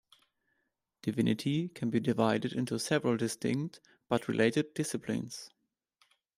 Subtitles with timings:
[1.03, 5.51] Divinity can be divided into several distinct but related disciplines.